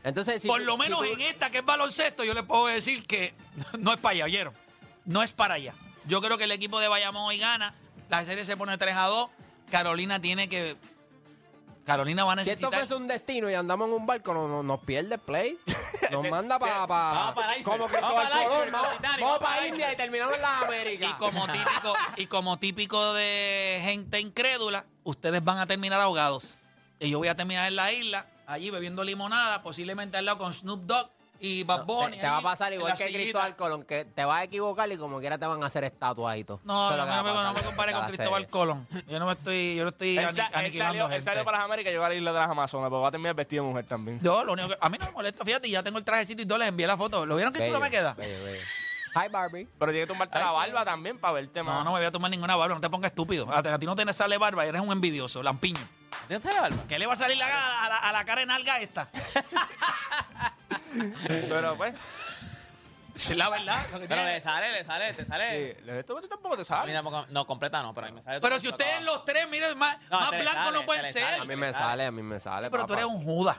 [0.03, 2.43] Entonces, si por tú- lo si menos tú- en esta que es baloncesto, yo les
[2.43, 3.34] puedo decir que
[3.79, 4.53] no es para allá, ¿oyeron?
[5.05, 5.74] No es para allá.
[6.05, 7.74] Yo creo que el equipo de Bayamón hoy gana.
[8.10, 9.29] La serie se pone 3 a 2.
[9.69, 10.77] Carolina tiene que.
[11.86, 12.79] Carolina va a Si esto necesitar.
[12.79, 15.57] fuese un destino y andamos en un barco, no, no- nos pierde play.
[16.12, 16.86] Nos manda para.
[16.86, 17.77] Vamos para el iceberg.
[17.79, 20.51] como que Vamos para el iceberg, Titanic, vamos para el India y terminamos en las
[20.62, 21.13] Y Américas.
[21.15, 26.57] como típico, y como típico de gente incrédula, ustedes van a terminar ahogados.
[27.00, 30.54] Y yo voy a terminar en la isla, allí bebiendo limonada, posiblemente al lado con
[30.54, 32.16] Snoop Dogg y Bad No, Bunny.
[32.16, 33.20] te, te va a pasar igual que sillita.
[33.22, 36.36] Cristóbal Colón, que te vas a equivocar y como quiera te van a hacer estatuas
[36.38, 36.60] y todo.
[36.63, 38.48] No, no, no, me- a no me compare con Cristóbal.
[38.48, 38.88] Colón.
[39.08, 41.66] Yo no me estoy, yo no estoy Él, sa- él salió, él salió para las
[41.66, 43.70] Américas y llegó a la isla de las Amazonas, pero va a terminar vestido de
[43.70, 44.20] mujer también.
[44.24, 44.77] Yo, lo único que.
[44.82, 46.98] A mí no me molesta, fíjate, ya tengo el trajecito y todo, les envié la
[46.98, 47.24] foto.
[47.27, 48.16] ¿Lo vieron que chulo me queda?
[48.16, 48.62] Bello, bello.
[49.15, 49.67] Hi, Barbie.
[49.79, 51.75] Pero tiene que tumbarte la barba también para verte más.
[51.75, 53.51] No, no me voy a tomar ninguna barba, no te pongas estúpido.
[53.51, 55.79] A, a ti no te sale barba, eres un envidioso, lampiño.
[56.27, 56.77] ¿Tienes la barba?
[56.87, 59.09] ¿Qué le va a salir la, a, la, a la cara de nalga esta?
[61.27, 61.93] Pero pues,
[63.15, 63.85] Es la verdad.
[63.91, 64.33] lo que Pero tiene.
[64.33, 65.70] le sale, le sale, te sale.
[65.72, 66.93] eh, esto tampoco te A mí sale.
[66.93, 68.39] tampoco- no, completa no, pero a mí me sale.
[68.41, 71.24] Pero todo si ustedes los tres, miren, más, No, más blancos sale, no pueden ser.
[71.24, 71.37] sale.
[71.41, 71.85] A mí me Sale.
[71.85, 72.70] sale, a mí me sale.
[72.70, 73.57] Pero tú eres un Judas.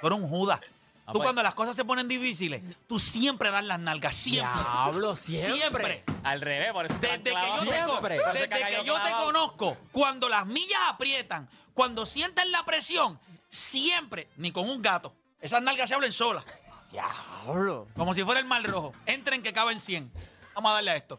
[0.00, 0.60] Tú eres un Judas.
[1.08, 1.26] Ah, Tú pues.
[1.26, 4.14] cuando las cosas se ponen difíciles, tú siempre das las nalgas.
[4.14, 4.52] Siempre.
[4.60, 5.54] Diablo, siempre.
[5.56, 6.04] Siempre.
[6.22, 8.16] Al revés, por eso te Desde que yo, te, Siempre.
[8.16, 13.18] eso desde que yo te conozco, cuando las millas aprietan, cuando sienten la presión,
[13.48, 16.44] siempre, ni con un gato, esas nalgas se hablan solas,
[16.90, 17.88] Diablo.
[17.96, 18.92] como si fuera el mal rojo.
[19.06, 20.12] Entren que caben 100.
[20.56, 21.18] Vamos a darle a esto.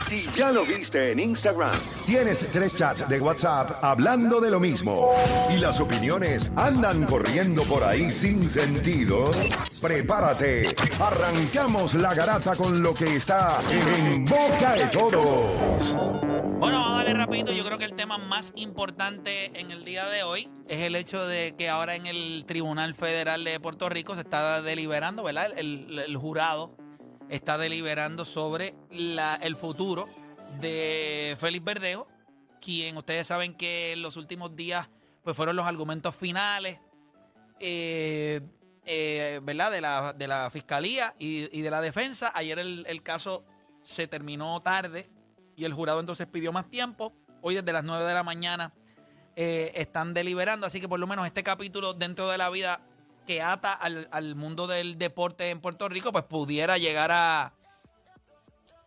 [0.00, 5.12] Si ya lo viste en Instagram, tienes tres chats de WhatsApp hablando de lo mismo
[5.54, 9.30] y las opiniones andan corriendo por ahí sin sentido,
[9.80, 10.74] prepárate.
[10.98, 15.94] Arrancamos la garata con lo que está en boca de todos.
[16.60, 17.52] Bueno, vamos a darle rapidito.
[17.52, 21.26] Yo creo que el tema más importante en el día de hoy es el hecho
[21.26, 25.52] de que ahora en el Tribunal Federal de Puerto Rico se está deliberando, ¿verdad?
[25.56, 26.76] El, jurado
[27.30, 30.08] está deliberando sobre el futuro
[30.60, 32.08] de Félix Verdejo,
[32.60, 34.88] quien ustedes saben que en los últimos días
[35.22, 36.80] pues fueron los argumentos finales,
[37.60, 38.40] eh,
[38.84, 39.70] eh, ¿verdad?
[39.70, 42.32] De la, de la fiscalía y, de la defensa.
[42.34, 43.44] Ayer el, el caso
[43.82, 45.08] se terminó tarde
[45.56, 47.12] y el jurado entonces pidió más tiempo.
[47.42, 48.74] Hoy desde las 9 de la mañana
[49.36, 52.80] eh, están deliberando, así que por lo menos este capítulo dentro de la vida
[53.30, 57.52] que ata al, al mundo del deporte en Puerto Rico, pues pudiera llegar a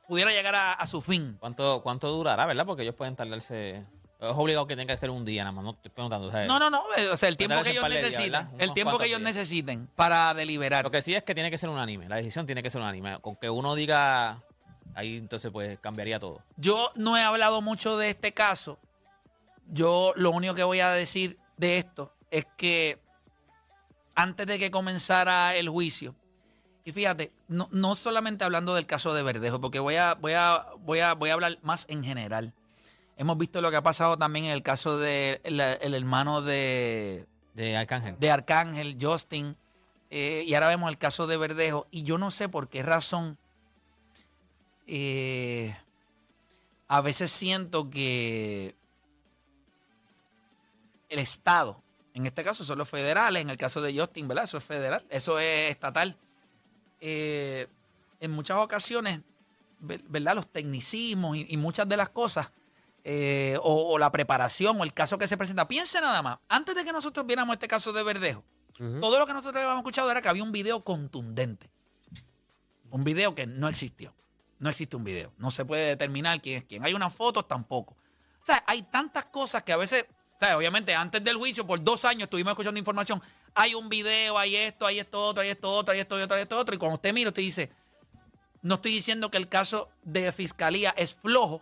[0.06, 1.38] pudiera llegar a, a su fin.
[1.39, 2.65] ¿Cuánto, ¿Cuánto durará, verdad?
[2.65, 3.86] Porque ellos pueden tardarse.
[4.19, 6.27] Es obligado que tenga que ser un día nada más, no estoy preguntando.
[6.27, 9.06] o sea, No, no, no, o sea, el tiempo que ellos necesiten, el tiempo que
[9.06, 9.34] ellos días.
[9.34, 10.84] necesiten para deliberar.
[10.84, 12.10] Lo que sí es que tiene que ser unánime.
[12.10, 13.19] La decisión tiene que ser unánime.
[13.21, 14.41] Con que uno diga.
[14.93, 16.41] Ahí entonces pues cambiaría todo.
[16.58, 18.77] Yo no he hablado mucho de este caso.
[19.71, 22.99] Yo lo único que voy a decir de esto es que
[24.15, 26.15] antes de que comenzara el juicio,
[26.86, 30.67] y fíjate, no, no solamente hablando del caso de Verdejo, porque voy a, voy a,
[30.80, 32.54] voy a, voy a hablar más en general.
[33.15, 37.78] Hemos visto lo que ha pasado también en el caso del el hermano de, De
[37.78, 38.19] Arcángel.
[38.19, 39.56] de Arcángel, Justin,
[40.10, 43.38] eh, y ahora vemos el caso de Verdejo, y yo no sé por qué razón
[44.88, 45.78] eh,
[46.88, 48.76] a veces siento que
[51.10, 51.82] el Estado,
[52.13, 54.43] en este caso son los federales, en el caso de Justin, ¿verdad?
[54.45, 56.17] Eso es federal, eso es estatal.
[57.02, 57.67] Eh,
[58.19, 59.21] en muchas ocasiones,
[59.80, 60.36] ver- ¿verdad?
[60.36, 62.49] Los tecnicismos y, y muchas de las cosas,
[63.04, 65.67] eh, o, o la preparación o el caso que se presenta.
[65.67, 68.43] Piense nada más, antes de que nosotros viéramos este caso de Verdejo,
[69.02, 71.69] todo lo que nosotros habíamos escuchado era que había un video contundente.
[72.89, 74.13] Un video que no existió.
[74.60, 75.32] No existe un video.
[75.38, 76.84] No se puede determinar quién es quién.
[76.84, 77.93] Hay unas fotos tampoco.
[78.41, 80.06] O sea, hay tantas cosas que a veces,
[80.43, 83.21] sea, obviamente antes del juicio, por dos años estuvimos escuchando información.
[83.56, 86.41] Hay un video, hay esto, hay esto otro, hay esto otro, hay esto otro, hay
[86.43, 86.75] esto otro.
[86.75, 87.71] Y cuando usted mira, usted dice,
[88.62, 91.62] no estoy diciendo que el caso de fiscalía es flojo,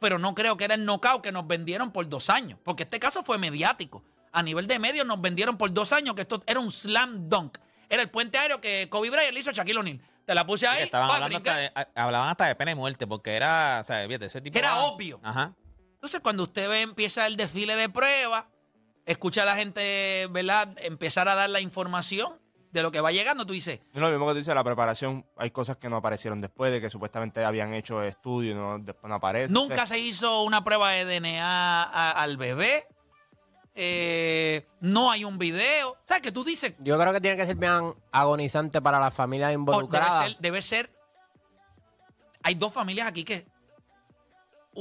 [0.00, 2.58] pero no creo que era el knockout que nos vendieron por dos años.
[2.64, 4.02] Porque este caso fue mediático.
[4.32, 7.58] A nivel de medios nos vendieron por dos años que esto era un slam dunk.
[7.88, 10.00] Era el puente aéreo que Kobe Bryant le hizo a Shaquille O'Neal.
[10.24, 10.84] Te la puse ahí.
[10.84, 14.26] Estaban hablando hasta de, hablaban hasta de pena y muerte, porque era, o sea, fíjate,
[14.26, 15.20] ese tipo Era era- obvio.
[15.22, 15.52] Ajá.
[16.02, 18.46] Entonces, cuando usted ve, empieza el desfile de pruebas,
[19.06, 20.74] escucha a la gente, ¿verdad?
[20.78, 22.40] Empezar a dar la información
[22.72, 25.24] de lo que va llegando, tú dices, Es lo mismo que tú dices, la preparación,
[25.36, 29.08] hay cosas que no aparecieron después, de que supuestamente habían hecho estudios y no, después
[29.08, 29.54] no aparece.
[29.54, 32.88] nunca O sea, se hizo una prueba de DNA a- al bebé,
[33.76, 35.92] eh, no hay un video.
[35.92, 39.14] O sea, que tú dices, Yo creo que tiene que ser bien agonizante para las
[39.14, 40.30] familias oh, debe involucradas.
[40.32, 40.90] ser, debe ser.
[42.42, 43.46] Hay dos familias aquí que.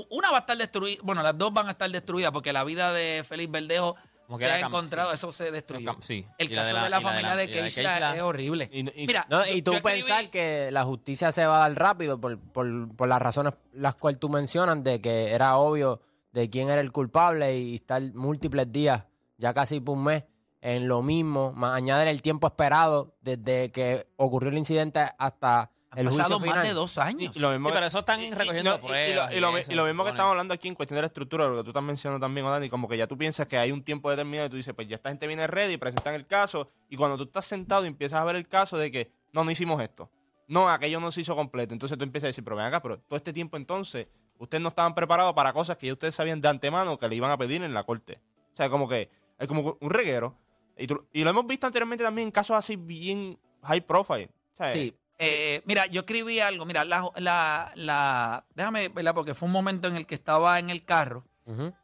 [0.10, 1.00] Una va a estar destruida.
[1.04, 3.96] Bueno, las dos van a estar destruidas porque la vida de Félix Verdejo
[4.28, 5.16] Como se ha encontrado, sí.
[5.16, 5.98] eso se destruyó.
[6.02, 6.26] Sí.
[6.38, 7.48] El caso de de la- de familia la- de
[7.84, 8.70] la de es horrible.
[8.72, 11.78] Y- y- Mira, No, y tú escribí- pensar que la justicia se va a dar
[11.78, 16.02] rápido por, por, por las razones las cuales tú mencionas de que era obvio
[16.32, 19.04] de quién era el culpable y estar múltiples días,
[19.38, 20.24] ya casi por un mes,
[20.62, 26.00] en lo mismo, más añadir el tiempo esperado desde que ocurrió el incidente hasta Han
[26.00, 26.56] el pasado final.
[26.58, 27.36] más de dos años.
[27.36, 28.88] y lo mismo Sí, que- pero eso están y- y- recogiendo no, y- y lo-
[28.88, 31.02] pruebas Y, y lo, eso, y lo mismo que estamos hablando aquí en cuestión de
[31.02, 33.58] la estructura, lo que tú estás mencionando también, Dani, como que ya tú piensas que
[33.58, 36.26] hay un tiempo determinado y tú dices, pues ya esta gente viene ready, presentan el
[36.26, 39.44] caso, y cuando tú estás sentado y empiezas a ver el caso de que, no,
[39.44, 40.10] no hicimos esto,
[40.48, 42.98] no, aquello no se hizo completo, entonces tú empiezas a decir, pero ven acá, pero
[43.00, 46.48] todo este tiempo entonces, ustedes no estaban preparados para cosas que ya ustedes sabían de
[46.48, 48.22] antemano que le iban a pedir en la corte.
[48.54, 50.38] O sea, como que es como un reguero.
[50.78, 54.30] Y, tú- y lo hemos visto anteriormente también en casos así bien high profile.
[54.54, 54.96] O sea, Sí.
[55.24, 56.66] Eh, mira, yo escribí algo.
[56.66, 59.14] Mira, la, la, la- déjame, ¿verdad?
[59.14, 61.24] Porque fue un momento en el que estaba en el carro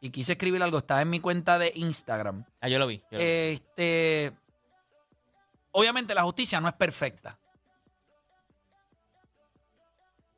[0.02, 0.78] y quise escribir algo.
[0.80, 2.46] Estaba en mi cuenta de Instagram.
[2.62, 2.98] Ah, yo lo vi.
[2.98, 3.24] yo lo vi.
[3.26, 4.32] Este,
[5.72, 7.38] obviamente la justicia no es perfecta.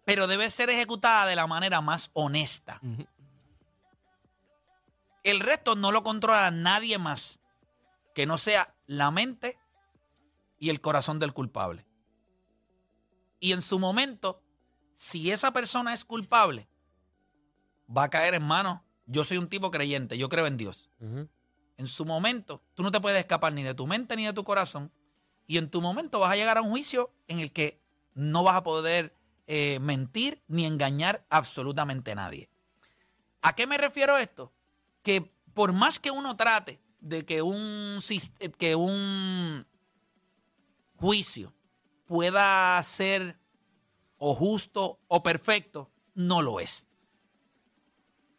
[0.06, 2.82] Pero debe ser ejecutada de la manera más honesta.
[5.24, 7.40] El resto no lo controla nadie más
[8.16, 9.58] que no sea la mente
[10.58, 11.86] y el corazón del culpable.
[13.40, 14.42] Y en su momento,
[14.96, 16.70] si esa persona es culpable,
[17.96, 18.82] va a caer en manos.
[19.06, 20.90] Yo soy un tipo creyente, yo creo en Dios
[21.80, 24.44] en su momento, tú no te puedes escapar ni de tu mente ni de tu
[24.44, 24.92] corazón.
[25.48, 27.82] Y en tu momento vas a llegar a un juicio en el que
[28.14, 29.16] no vas a poder
[29.48, 32.50] eh, mentir ni engañar absolutamente a nadie.
[33.42, 34.54] ¿A qué me refiero esto?
[35.04, 38.00] Que por más que uno trate de que un,
[38.58, 39.66] que un
[40.98, 41.54] juicio
[42.10, 43.38] pueda ser
[44.18, 46.88] o justo o perfecto, no lo es.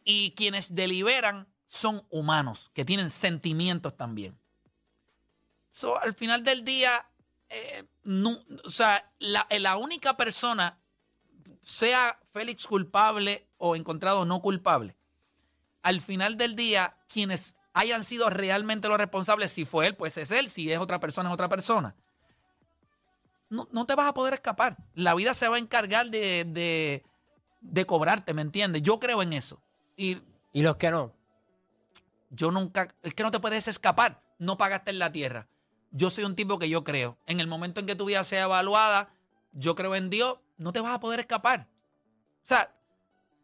[0.05, 4.37] Y quienes deliberan son humanos, que tienen sentimientos también.
[5.71, 7.07] So, al final del día,
[7.49, 10.81] eh, no- o sea, la, la única persona,
[11.63, 14.97] sea Félix culpable o encontrado no culpable,
[15.83, 20.33] al final del día, quienes hayan sido realmente los responsables, si fue él, pues es
[20.33, 21.95] él, si es otra persona, es otra persona.
[23.51, 24.77] No, no te vas a poder escapar.
[24.95, 27.05] La vida se va a encargar de, de,
[27.61, 28.83] de cobrarte, ¿me entiendes?
[28.83, 29.61] Yo creo en eso.
[29.97, 30.19] Y
[30.53, 31.13] Y los que no.
[32.31, 35.49] yo nunca, es que no te puedes escapar, no pagaste en la tierra.
[35.91, 37.19] Yo soy un tipo que yo creo.
[37.27, 39.11] En el momento en que tu vida sea evaluada,
[39.53, 41.69] yo creo en Dios, no te vas a poder escapar.
[42.45, 42.73] O sea,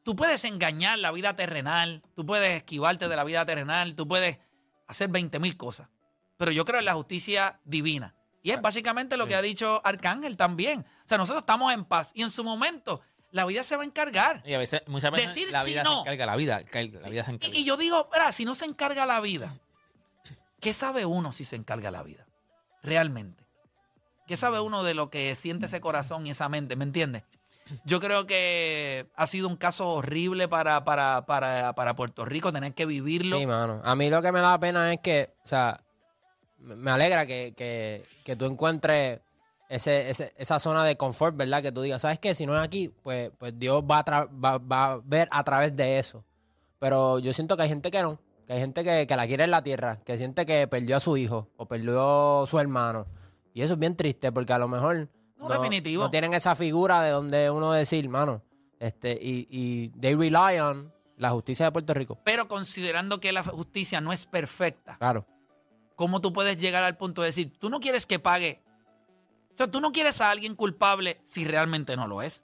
[0.04, 4.38] tú puedes engañar la vida terrenal, tú puedes esquivarte de la vida terrenal, tú puedes
[4.86, 5.88] hacer 20 mil cosas.
[6.36, 8.14] Pero yo creo en la justicia divina.
[8.46, 10.86] Y es básicamente lo que ha dicho Arcángel también.
[11.04, 13.00] O sea, nosotros estamos en paz y en su momento
[13.32, 14.42] la vida se va a encargar.
[14.46, 15.94] Y a veces, muchas veces Decir la vida no.
[16.04, 17.56] se encarga, la vida, la vida se encarga.
[17.56, 19.56] Y, y yo digo, "Mira, si no se encarga la vida,
[20.60, 22.24] ¿qué sabe uno si se encarga la vida?
[22.84, 23.44] Realmente.
[24.28, 26.76] ¿Qué sabe uno de lo que siente ese corazón y esa mente?
[26.76, 27.24] ¿Me entiendes?
[27.84, 32.74] Yo creo que ha sido un caso horrible para, para, para, para Puerto Rico tener
[32.74, 33.38] que vivirlo.
[33.38, 33.80] Sí, mano.
[33.84, 35.80] A mí lo que me da pena es que, o sea,
[36.66, 39.20] me alegra que, que, que tú encuentres
[39.68, 41.62] ese, ese- esa zona de confort, ¿verdad?
[41.62, 42.34] Que tú digas, ¿sabes qué?
[42.34, 45.42] Si no es aquí, pues, pues Dios va a, tra- va, va a ver a
[45.44, 46.24] través de eso.
[46.78, 49.44] Pero yo siento que hay gente que no, que hay gente que, que la quiere
[49.44, 53.06] en la tierra, que siente que perdió a su hijo o perdió a su hermano.
[53.54, 56.04] Y eso es bien triste porque a lo mejor No, definitivo.
[56.04, 58.42] no tienen esa figura de donde uno decir, mano,
[58.78, 62.18] este, y, y they rely on la justicia de Puerto Rico.
[62.24, 65.24] Pero considerando que la justicia no es perfecta, Claro.
[65.96, 68.62] ¿Cómo tú puedes llegar al punto de decir, tú no quieres que pague?
[69.54, 72.42] O sea, tú no quieres a alguien culpable si realmente no lo es.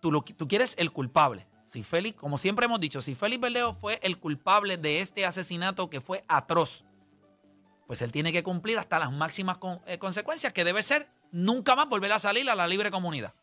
[0.00, 1.46] Tú, lo, tú quieres el culpable.
[1.66, 5.90] Si Félix, como siempre hemos dicho, si Félix Verdejo fue el culpable de este asesinato
[5.90, 6.84] que fue atroz,
[7.88, 11.74] pues él tiene que cumplir hasta las máximas con- eh, consecuencias, que debe ser nunca
[11.74, 13.34] más volver a salir a la libre comunidad.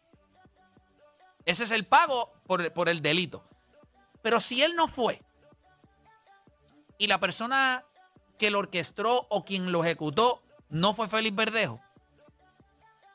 [1.45, 3.43] Ese es el pago por, por el delito.
[4.21, 5.21] Pero si él no fue,
[6.97, 7.83] y la persona
[8.43, 11.79] que lo orquestó o quien lo ejecutó no fue Félix Verdejo,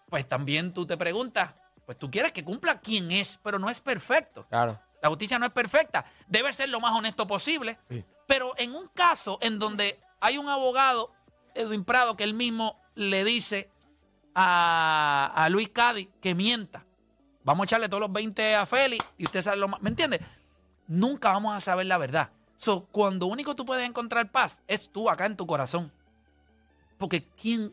[0.09, 1.51] pues también tú te preguntas,
[1.85, 4.47] pues tú quieres que cumpla quien es, pero no es perfecto.
[4.49, 4.81] Claro.
[5.03, 6.07] La justicia no es perfecta.
[6.29, 7.79] Debe ser lo más honesto posible.
[8.27, 11.13] Pero en un caso en donde hay un abogado,
[11.55, 13.69] Edwin Prado, que él mismo le dice
[14.35, 16.87] a, a Luis Cádiz que mienta.
[17.45, 19.83] Vamos a echarle todos los 20 a Félix y usted sabe lo más.
[19.83, 20.23] ¿Me entiende?
[20.87, 22.31] Nunca vamos a saber la verdad.
[22.59, 25.91] So, cuando único tú puedes encontrar paz es tú acá en tu corazón.
[26.99, 27.73] Porque quién.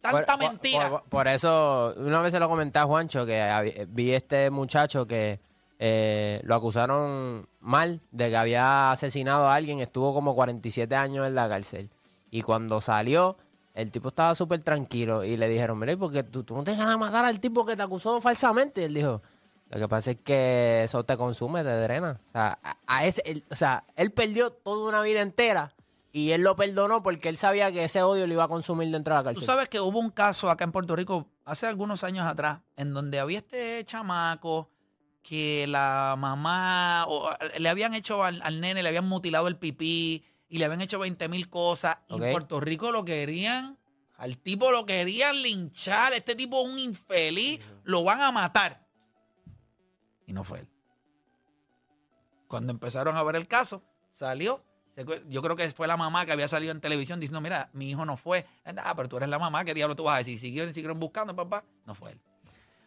[0.00, 0.90] Tanta Por- mentira.
[0.90, 5.40] Por, por eso, una vez se lo comenté a Juancho que vi este muchacho que
[5.78, 11.36] eh, lo acusaron mal de que había asesinado a alguien, estuvo como 47 años en
[11.36, 11.88] la cárcel.
[12.30, 13.36] Y cuando salió,
[13.74, 16.98] el tipo estaba súper tranquilo y le dijeron, mira, porque tú, tú no te ganas
[16.98, 18.80] matar al tipo que te acusó falsamente.
[18.82, 19.22] Y él dijo,
[19.70, 22.20] lo que pasa es que eso te consume, te drena.
[22.28, 25.74] O sea, a, a ese, él- o sea, él perdió toda una vida entera
[26.10, 29.14] y él lo perdonó porque él sabía que ese odio lo iba a consumir dentro
[29.14, 29.44] de la Tú cárcel.
[29.46, 33.18] sabes que hubo un caso acá en Puerto Rico hace algunos años atrás en donde
[33.20, 34.70] había este chamaco
[35.22, 37.28] que la mamá o,
[37.58, 40.98] le habían hecho al, al nene, le habían mutilado el pipí y le habían hecho
[40.98, 41.98] 20 mil cosas.
[42.08, 43.76] Y en Puerto Rico lo querían,
[44.16, 46.14] al tipo lo querían linchar.
[46.14, 48.87] Este tipo es un infeliz, lo van a matar.
[50.28, 50.68] Y no fue él.
[52.46, 54.62] Cuando empezaron a ver el caso, salió.
[55.28, 58.04] Yo creo que fue la mamá que había salido en televisión diciendo, mira, mi hijo
[58.04, 58.46] no fue.
[58.64, 60.38] Ah, pero tú eres la mamá, ¿qué diablo tú vas a decir?
[60.38, 61.64] Siguieron, siguieron buscando, papá.
[61.86, 62.20] No fue él.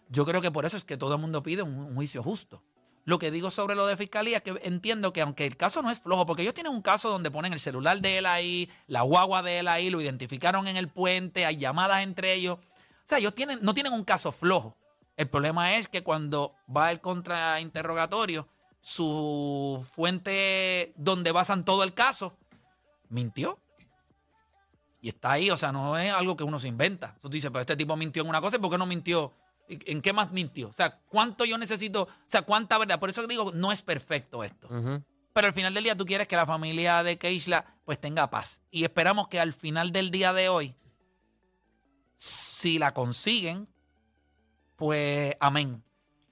[0.09, 2.61] Yo creo que por eso es que todo el mundo pide un, un juicio justo.
[3.05, 5.89] Lo que digo sobre lo de fiscalía es que entiendo que aunque el caso no
[5.89, 9.01] es flojo, porque ellos tienen un caso donde ponen el celular de él ahí, la
[9.01, 12.59] guagua de él ahí, lo identificaron en el puente, hay llamadas entre ellos.
[12.59, 14.77] O sea, ellos tienen, no tienen un caso flojo.
[15.17, 18.47] El problema es que cuando va el contrainterrogatorio,
[18.81, 22.37] su fuente donde basan todo el caso,
[23.09, 23.59] mintió.
[25.01, 27.15] Y está ahí, o sea, no es algo que uno se inventa.
[27.21, 29.33] Tú dices, pero este tipo mintió en una cosa, ¿y por qué no mintió?
[29.67, 30.69] ¿Y ¿En qué más mintió?
[30.69, 32.03] O sea, ¿cuánto yo necesito?
[32.03, 32.99] O sea, ¿cuánta verdad?
[32.99, 34.67] Por eso digo, no es perfecto esto.
[35.33, 38.59] Pero al final del día tú quieres que la familia de Keishla pues tenga paz.
[38.69, 40.75] Y esperamos que al final del día de hoy,
[42.17, 43.67] si la consiguen,
[44.81, 45.83] pues amén.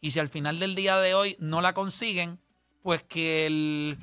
[0.02, 2.40] Y si al final del día de hoy no la consiguen,
[2.82, 4.00] pues que el,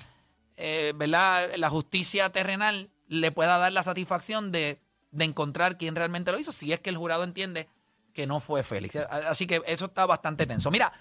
[0.56, 1.50] eh, ¿verdad?
[1.56, 4.78] la justicia terrenal le pueda dar la satisfacción de,
[5.10, 7.68] de encontrar quién realmente lo hizo, si es que el jurado entiende
[8.12, 8.94] que no fue Félix.
[9.10, 10.70] Así que eso está bastante tenso.
[10.70, 10.92] Mira,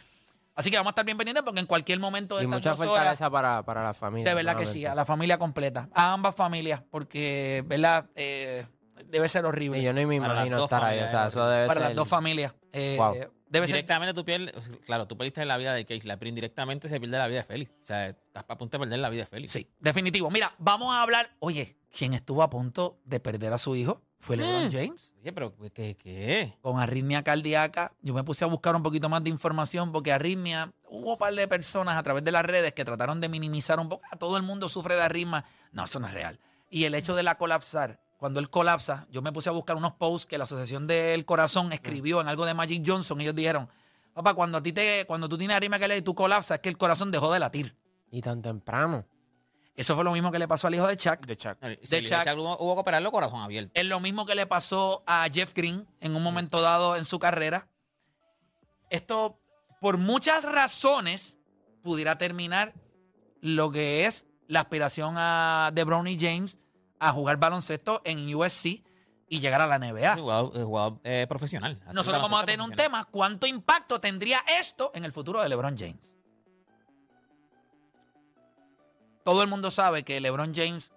[0.56, 2.88] así que vamos a estar bien pendientes porque en cualquier momento de Y mucha horas-
[2.88, 4.28] fortaleza para, para la familia.
[4.28, 8.10] de verdad que sí, a la familia completa, a ambas familias, porque, ¿verdad?
[8.16, 8.66] Eh,
[9.06, 11.00] debe ser horrible Y yo ni me Para las imagino dos estar ahí.
[11.02, 11.90] O sea, eso debe para ser.
[11.90, 12.54] las dos familias.
[12.74, 13.16] Eh, Wow.
[13.48, 13.76] Debe ser.
[13.76, 17.28] Directamente tú pierdes, claro, tú perdiste la vida de Keisla, pero indirectamente se pierde la
[17.28, 17.72] vida de Félix.
[17.82, 19.54] O sea, estás a punto de perder la vida de Félix.
[19.54, 20.30] Sí, definitivo.
[20.32, 21.30] Mira, vamos a hablar.
[21.40, 24.02] Oye, ¿quién estuvo a punto de perder a su hijo?
[24.20, 24.72] Fue LeBron Mm.
[24.72, 25.14] James.
[25.22, 25.96] Oye, pero ¿qué?
[25.96, 26.58] qué?
[26.62, 27.94] Con arritmia cardíaca.
[28.02, 31.34] Yo me puse a buscar un poquito más de información porque arritmia, hubo un par
[31.36, 34.04] de personas a través de las redes que trataron de minimizar un poco.
[34.12, 35.46] "Ah, Todo el mundo sufre de arritmia.
[35.72, 36.40] No, eso no es real.
[36.72, 39.94] Y el hecho de la colapsar, cuando él colapsa, yo me puse a buscar unos
[39.94, 43.22] posts que la Asociación del Corazón escribió en algo de Magic Johnson.
[43.22, 43.70] Ellos dijeron,
[44.16, 46.70] papá, cuando a ti te, cuando tú tienes arritmia cardíaca y tú colapsas, es que
[46.70, 47.76] el corazón dejó de latir.
[48.10, 49.06] Y tan temprano.
[49.76, 51.24] Eso fue lo mismo que le pasó al hijo de Chuck.
[51.24, 51.56] De Chuck.
[51.84, 53.70] Sí, Chuck- Chuck hubo, hubo que operarlo corazón abierto.
[53.76, 57.20] Es lo mismo que le pasó a Jeff Green en un momento dado en su
[57.20, 57.68] carrera.
[58.90, 59.40] Esto,
[59.82, 61.38] por muchas razones,
[61.84, 62.74] pudiera terminar
[63.42, 66.58] lo que es la aspiración a, de Bronny James
[67.00, 68.84] a jugar baloncesto en USC
[69.28, 70.16] y llegar a la NBA.
[70.16, 71.80] Jugador, eh, jugador, eh, profesional.
[71.94, 73.06] Nosotros vamos a tener un tema.
[73.06, 76.14] ¿Cuánto impacto tendría esto en el futuro de LeBron James?
[79.24, 80.92] Todo el mundo sabe que LeBron James,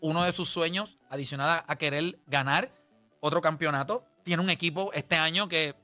[0.00, 2.72] uno de sus sueños, adicional a, a querer ganar,
[3.20, 4.04] otro campeonato.
[4.22, 5.74] Tiene un equipo este año que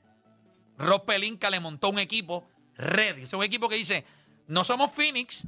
[0.77, 3.23] Rob Pelinka le montó un equipo ready.
[3.23, 4.05] Es un equipo que dice,
[4.47, 5.45] no somos Phoenix,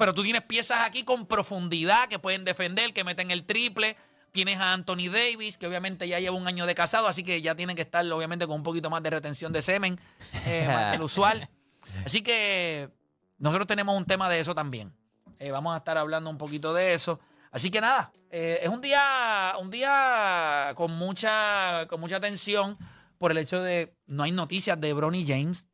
[0.00, 3.98] pero tú tienes piezas aquí con profundidad que pueden defender, que meten el triple.
[4.32, 7.54] Tienes a Anthony Davis, que obviamente ya lleva un año de casado, así que ya
[7.54, 10.00] tienen que estar obviamente con un poquito más de retención de semen,
[10.46, 11.50] eh, más que el usual.
[12.06, 12.88] Así que
[13.36, 14.94] nosotros tenemos un tema de eso también.
[15.38, 17.20] Eh, vamos a estar hablando un poquito de eso.
[17.50, 22.78] Así que nada, eh, es un día, un día con mucha, con mucha tensión
[23.18, 25.66] por el hecho de no hay noticias de Bronny James.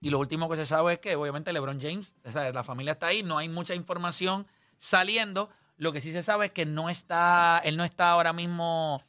[0.00, 2.92] Y lo último que se sabe es que obviamente LeBron James, o sea, la familia
[2.92, 5.50] está ahí, no hay mucha información saliendo.
[5.76, 9.02] Lo que sí se sabe es que no está, él no está ahora mismo.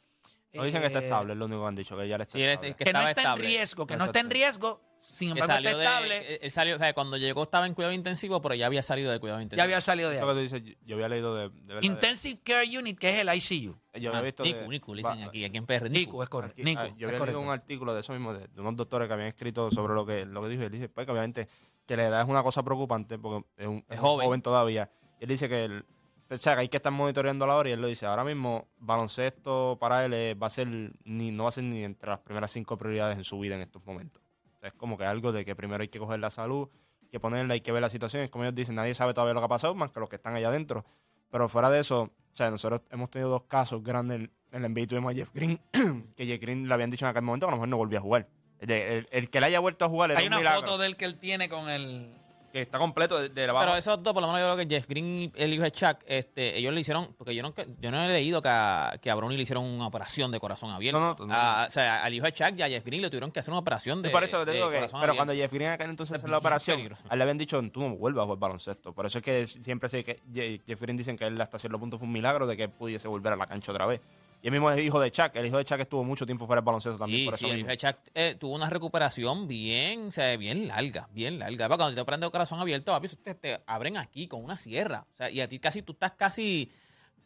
[0.52, 2.22] No dicen que está eh, estable, es lo único que han dicho, que ya le
[2.22, 2.74] está Sí, estable.
[2.74, 3.44] que que no está estable.
[3.44, 6.34] en riesgo, que no está en riesgo, sin embargo salió está de, estable.
[6.34, 9.12] él- él salió, o sea, cuando llegó estaba en cuidado intensivo, pero ya había salido
[9.12, 9.58] de cuidado intensivo.
[9.58, 10.36] Ya había salido de Eso que ahí.
[10.36, 13.18] tú dices, yo- yo había leído de, de verdad, de- Intensive Care Unit, que es
[13.20, 13.78] el ICU.
[13.94, 15.88] Yo Ah, había visto Nicu, de- Nicu, le va- dicen aquí, aquí en PR.
[15.88, 16.22] Nico, Nicu.
[16.24, 16.54] es correcto.
[16.54, 17.26] Aquí- Nico, ah, yo había correcto.
[17.26, 20.04] leído un artículo de eso mismo, de, de unos doctores que habían escrito sobre lo
[20.04, 20.62] que, lo que dijo.
[20.62, 21.48] y Él dice, pues, que obviamente
[21.86, 24.26] que la edad es una cosa preocupante porque es un, Es es un joven.
[24.26, 24.42] joven.
[24.42, 24.90] todavía.
[25.20, 25.84] Y él dice que, el,
[26.30, 28.68] o sea, que hay que estar monitoreando la hora y él lo dice, ahora mismo
[28.78, 30.68] baloncesto para él va a ser,
[31.04, 33.62] ni, no va a ser ni entre las primeras cinco prioridades en su vida en
[33.62, 34.22] estos momentos.
[34.56, 36.68] O sea, es como que algo de que primero hay que coger la salud,
[37.02, 38.22] hay que ponerla, hay que ver la situación.
[38.22, 40.16] Es como ellos dicen, nadie sabe todavía lo que ha pasado, más que los que
[40.16, 40.84] están allá adentro.
[41.30, 44.72] Pero fuera de eso, o sea, nosotros hemos tenido dos casos grandes en en el
[44.72, 44.86] NBA.
[44.88, 45.60] Tuvimos a Jeff Green,
[46.16, 48.00] que Jeff Green le habían dicho en aquel momento que a lo mejor no volvía
[48.00, 48.28] a jugar.
[48.58, 50.60] El, de- el- el que le haya vuelto a jugar era Hay un una milagro,
[50.62, 52.12] foto de él que él tiene con el.
[52.52, 53.78] Que está completo de, de la Pero baja.
[53.78, 55.98] esos dos, por lo menos yo creo que Jeff Green y el hijo de Chuck,
[56.06, 59.14] este, ellos le hicieron, porque yo no, yo no he leído que a, que a
[59.14, 60.98] Brownie le hicieron una operación de corazón abierto.
[61.00, 61.34] No, no, no.
[61.34, 63.52] A- o sea, al hijo de Chuck y a Jeff Green le tuvieron que hacer
[63.52, 65.16] una operación de, por eso te de digo que, corazón pero abierto.
[65.16, 67.60] cuando Jeff Green en aquel entonces Es hizo la operación, a él le habían dicho,
[67.70, 68.92] tú no vuelvas a jugar baloncesto.
[68.92, 71.78] Por eso es que siempre sé que Je- Jeff Green dicen que él hasta cierto
[71.78, 74.00] punto fue un milagro de que él pudiese volver a la cancha otra vez.
[74.42, 75.36] Y el mismo es hijo de Chuck.
[75.36, 77.50] El hijo de Chuck estuvo mucho tiempo fuera del baloncesto también Sí, por eso sí,
[77.50, 77.70] el mismo.
[77.70, 81.68] hijo de Chuck eh, tuvo una recuperación bien, o sea, bien larga, bien larga.
[81.68, 85.06] Cuando te operan de corazón abierto, papi, te, te abren aquí con una sierra.
[85.12, 86.70] O sea, y a ti casi, tú estás casi,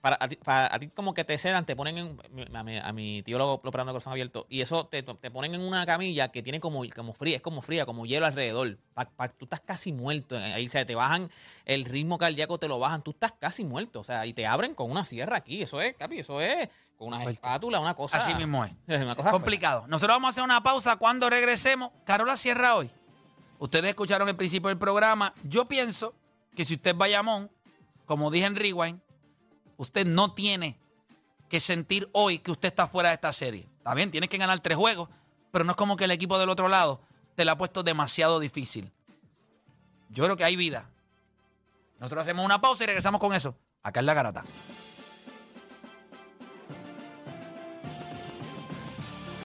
[0.05, 2.77] para, a, ti, para- a ti como que te sedan, te ponen en, a mi,
[2.77, 5.63] a mi tío lo, lo operaron de corazón abierto, y eso te, te ponen en
[5.63, 8.77] una camilla que tiene como, como fría, es como fría, como hielo alrededor.
[8.93, 10.37] Pa- pa- tú estás casi muerto.
[10.37, 11.31] Ahí se te bajan,
[11.65, 14.01] el ritmo cardíaco te lo bajan, tú estás casi muerto.
[14.01, 15.63] O sea, y te abren con una sierra aquí.
[15.63, 18.19] Eso es, capi, eso es con una espátula, una cosa.
[18.19, 18.73] Así mismo es.
[18.87, 19.33] Es una cosa fea.
[19.33, 19.87] complicado.
[19.89, 20.97] Nosotros vamos a hacer una pausa.
[20.97, 22.91] Cuando regresemos, Carola cierra hoy.
[23.59, 25.33] Ustedes escucharon el principio del programa.
[25.45, 26.15] Yo pienso
[26.55, 27.51] que si usted es Bayamón,
[28.05, 29.01] como dije en Rewind,
[29.77, 30.79] usted no tiene
[31.49, 33.69] que sentir hoy que usted está fuera de esta serie.
[33.79, 35.09] Está bien, tienes que ganar tres juegos,
[35.51, 37.01] pero no es como que el equipo del otro lado
[37.35, 38.93] te la ha puesto demasiado difícil.
[40.09, 40.89] Yo creo que hay vida.
[41.99, 43.57] Nosotros hacemos una pausa y regresamos con eso.
[43.83, 44.45] Acá en la garata.